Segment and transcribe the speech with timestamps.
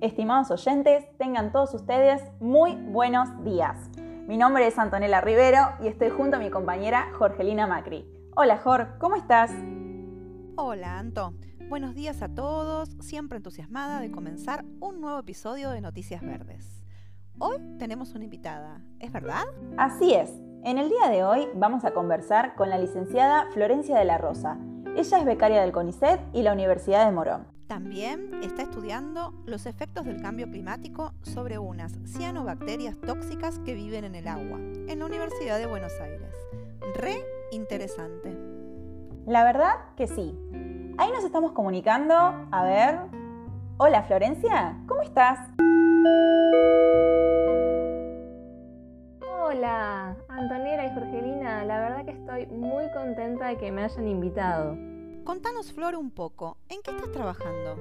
[0.00, 3.76] Estimados oyentes, tengan todos ustedes muy buenos días.
[4.26, 8.10] Mi nombre es Antonella Rivero y estoy junto a mi compañera Jorgelina Macri.
[8.34, 9.50] Hola Jor, ¿cómo estás?
[10.56, 11.34] Hola Anto,
[11.68, 16.82] buenos días a todos, siempre entusiasmada de comenzar un nuevo episodio de Noticias Verdes.
[17.38, 19.44] Hoy tenemos una invitada, ¿es verdad?
[19.76, 20.30] Así es,
[20.64, 24.56] en el día de hoy vamos a conversar con la licenciada Florencia de la Rosa.
[24.96, 27.59] Ella es becaria del CONICET y la Universidad de Morón.
[27.70, 34.16] También está estudiando los efectos del cambio climático sobre unas cianobacterias tóxicas que viven en
[34.16, 36.34] el agua, en la Universidad de Buenos Aires.
[36.96, 38.36] Re interesante.
[39.24, 40.36] La verdad que sí.
[40.98, 42.12] Ahí nos estamos comunicando.
[42.50, 42.98] A ver.
[43.76, 45.38] Hola Florencia, ¿cómo estás?
[49.44, 54.89] Hola, Antonera y Jorgelina, la verdad que estoy muy contenta de que me hayan invitado.
[55.30, 57.76] Contanos, Flor, un poco, ¿en qué estás trabajando?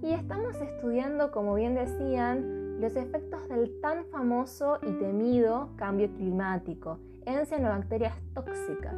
[0.00, 7.00] Y estamos estudiando, como bien decían, los efectos del tan famoso y temido cambio climático
[7.26, 8.94] en cianobacterias tóxicas.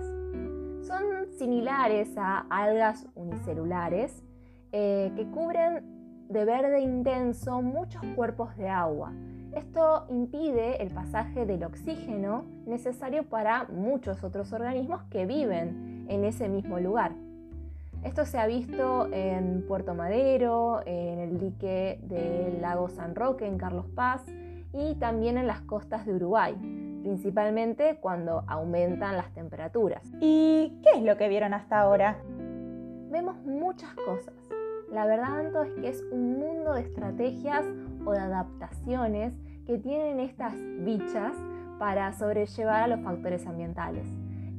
[0.86, 4.22] Son similares a algas unicelulares
[4.72, 9.10] eh, que cubren de verde intenso muchos cuerpos de agua
[9.54, 16.48] esto impide el pasaje del oxígeno necesario para muchos otros organismos que viven en ese
[16.48, 17.12] mismo lugar.
[18.04, 23.58] Esto se ha visto en Puerto Madero, en el dique del lago San Roque en
[23.58, 24.24] Carlos Paz
[24.72, 26.54] y también en las costas de Uruguay,
[27.02, 30.02] principalmente cuando aumentan las temperaturas.
[30.20, 32.18] ¿Y qué es lo que vieron hasta ahora?
[33.10, 34.34] Vemos muchas cosas.
[34.90, 37.64] La verdad, Anto, es que es un mundo de estrategias
[38.04, 39.32] o de adaptaciones
[39.64, 41.32] que tienen estas bichas
[41.78, 44.06] para sobrellevar a los factores ambientales.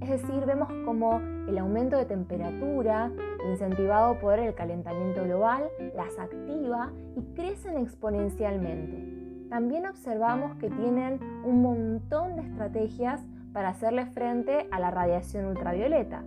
[0.03, 3.09] Es decir, vemos como el aumento de temperatura,
[3.49, 9.47] incentivado por el calentamiento global, las activa y crecen exponencialmente.
[9.49, 13.21] También observamos que tienen un montón de estrategias
[13.53, 16.25] para hacerle frente a la radiación ultravioleta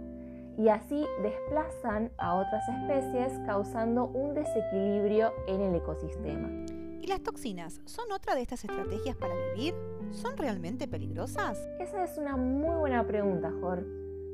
[0.57, 6.49] y así desplazan a otras especies causando un desequilibrio en el ecosistema.
[7.03, 9.75] ¿Y las toxinas son otra de estas estrategias para vivir?
[10.13, 11.59] ¿Son realmente peligrosas?
[11.79, 13.87] Esa es una muy buena pregunta, Jor,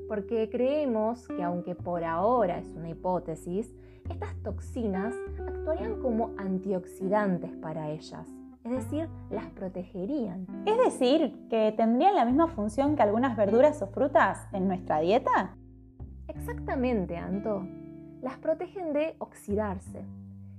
[0.08, 3.74] porque creemos que aunque por ahora es una hipótesis,
[4.08, 5.14] estas toxinas
[5.46, 8.28] actuarían como antioxidantes para ellas,
[8.64, 10.46] es decir, las protegerían.
[10.66, 15.56] Es decir, que tendrían la misma función que algunas verduras o frutas en nuestra dieta.
[16.28, 17.66] Exactamente, Anto.
[18.22, 20.04] Las protegen de oxidarse,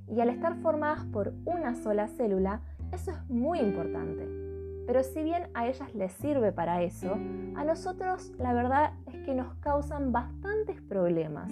[0.08, 4.53] y al estar formadas por una sola célula, eso es muy importante.
[4.86, 7.14] Pero si bien a ellas les sirve para eso,
[7.56, 11.52] a nosotros la verdad es que nos causan bastantes problemas.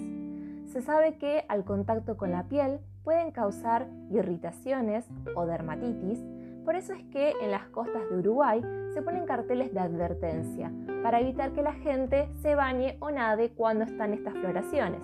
[0.66, 6.22] Se sabe que al contacto con la piel pueden causar irritaciones o dermatitis,
[6.64, 8.62] por eso es que en las costas de Uruguay
[8.94, 10.70] se ponen carteles de advertencia
[11.02, 15.02] para evitar que la gente se bañe o nade cuando están estas floraciones.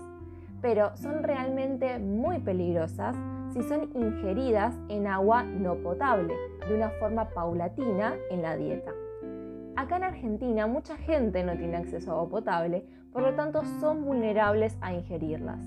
[0.63, 3.17] Pero son realmente muy peligrosas
[3.53, 6.35] si son ingeridas en agua no potable,
[6.69, 8.93] de una forma paulatina en la dieta.
[9.77, 14.05] Acá en Argentina mucha gente no tiene acceso a agua potable, por lo tanto son
[14.05, 15.61] vulnerables a ingerirlas.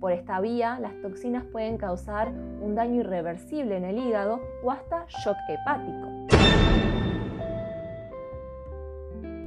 [0.00, 2.28] Por esta vía, las toxinas pueden causar
[2.60, 6.26] un daño irreversible en el hígado o hasta shock hepático.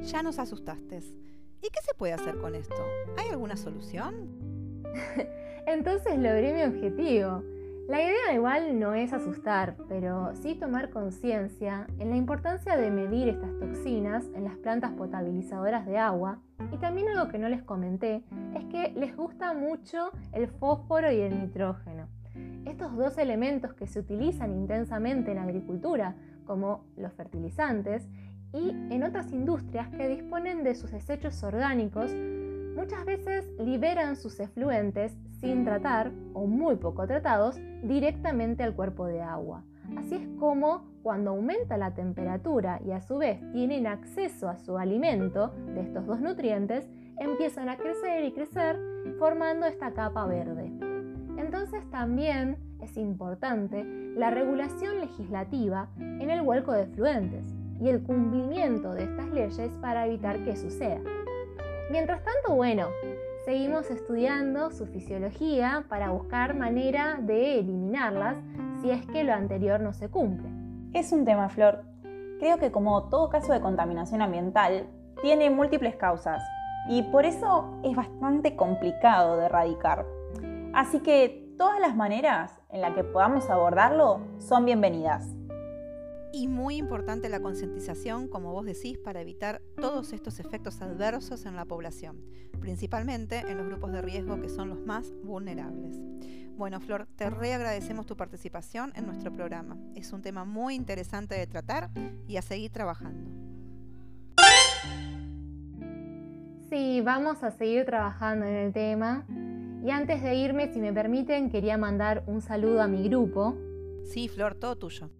[0.02, 0.98] Ya nos asustaste.
[1.62, 2.82] ¿Y qué se puede hacer con esto?
[3.16, 4.28] ¿Hay alguna solución?
[5.66, 7.42] Entonces logré mi objetivo.
[7.90, 13.26] La idea igual no es asustar, pero sí tomar conciencia en la importancia de medir
[13.26, 16.38] estas toxinas en las plantas potabilizadoras de agua
[16.72, 18.22] y también algo que no les comenté
[18.54, 22.06] es que les gusta mucho el fósforo y el nitrógeno.
[22.64, 26.14] Estos dos elementos que se utilizan intensamente en agricultura,
[26.46, 28.08] como los fertilizantes,
[28.52, 32.12] y en otras industrias que disponen de sus desechos orgánicos
[32.80, 39.20] muchas veces liberan sus efluentes sin tratar o muy poco tratados directamente al cuerpo de
[39.20, 39.64] agua.
[39.98, 44.78] Así es como cuando aumenta la temperatura y a su vez tienen acceso a su
[44.78, 46.88] alimento de estos dos nutrientes,
[47.18, 48.78] empiezan a crecer y crecer
[49.18, 50.72] formando esta capa verde.
[51.36, 53.84] Entonces también es importante
[54.16, 57.44] la regulación legislativa en el vuelco de efluentes
[57.78, 61.00] y el cumplimiento de estas leyes para evitar que suceda.
[61.90, 62.86] Mientras tanto, bueno,
[63.44, 68.36] seguimos estudiando su fisiología para buscar manera de eliminarlas
[68.80, 70.48] si es que lo anterior no se cumple.
[70.92, 71.82] Es un tema, Flor.
[72.38, 74.86] Creo que como todo caso de contaminación ambiental,
[75.20, 76.40] tiene múltiples causas
[76.88, 80.06] y por eso es bastante complicado de erradicar.
[80.72, 85.39] Así que todas las maneras en las que podamos abordarlo son bienvenidas.
[86.32, 91.56] Y muy importante la concientización, como vos decís, para evitar todos estos efectos adversos en
[91.56, 92.24] la población,
[92.60, 95.98] principalmente en los grupos de riesgo que son los más vulnerables.
[96.56, 99.76] Bueno, Flor, te reagradecemos tu participación en nuestro programa.
[99.94, 101.90] Es un tema muy interesante de tratar
[102.28, 103.30] y a seguir trabajando.
[106.68, 109.26] Sí, vamos a seguir trabajando en el tema.
[109.82, 113.56] Y antes de irme, si me permiten, quería mandar un saludo a mi grupo.
[114.04, 115.10] Sí, Flor, todo tuyo.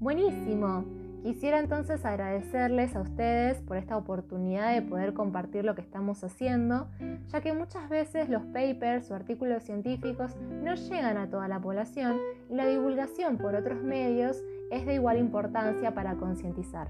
[0.00, 0.84] Buenísimo.
[1.24, 6.86] Quisiera entonces agradecerles a ustedes por esta oportunidad de poder compartir lo que estamos haciendo,
[7.26, 12.16] ya que muchas veces los papers o artículos científicos no llegan a toda la población
[12.48, 14.40] y la divulgación por otros medios
[14.70, 16.88] es de igual importancia para concientizar.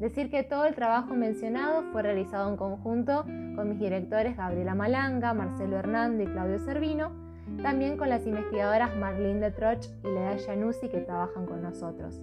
[0.00, 3.22] Decir que todo el trabajo mencionado fue realizado en conjunto
[3.54, 7.12] con mis directores Gabriela Malanga, Marcelo Hernández y Claudio Servino,
[7.60, 12.20] también con las investigadoras Marlene de Troch y Lea Januzzi que trabajan con nosotros.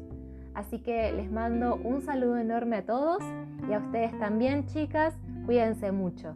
[0.54, 3.24] Así que les mando un saludo enorme a todos
[3.70, 5.14] y a ustedes también, chicas.
[5.46, 6.36] Cuídense mucho.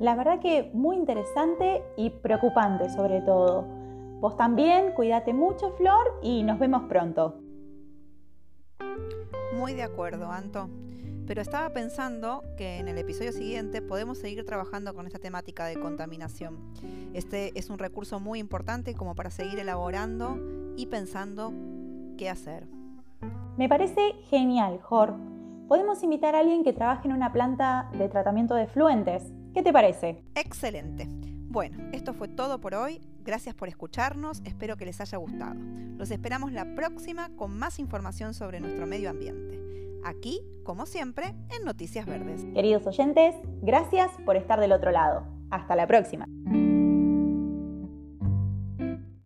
[0.00, 3.64] La verdad que muy interesante y preocupante sobre todo.
[4.20, 7.40] Vos también, cuídate mucho, Flor, y nos vemos pronto.
[9.56, 10.68] Muy de acuerdo, Anto.
[11.26, 15.78] Pero estaba pensando que en el episodio siguiente podemos seguir trabajando con esta temática de
[15.78, 16.58] contaminación.
[17.14, 20.38] Este es un recurso muy importante como para seguir elaborando
[20.76, 21.52] y pensando
[22.18, 22.66] qué hacer.
[23.56, 25.14] Me parece genial, Jor.
[25.68, 29.22] Podemos invitar a alguien que trabaje en una planta de tratamiento de fluentes.
[29.54, 30.22] ¿Qué te parece?
[30.34, 31.08] Excelente.
[31.48, 33.00] Bueno, esto fue todo por hoy.
[33.24, 35.54] Gracias por escucharnos, espero que les haya gustado.
[35.96, 39.60] Los esperamos la próxima con más información sobre nuestro medio ambiente.
[40.04, 42.44] Aquí, como siempre, en Noticias Verdes.
[42.54, 45.26] Queridos oyentes, gracias por estar del otro lado.
[45.50, 46.26] Hasta la próxima.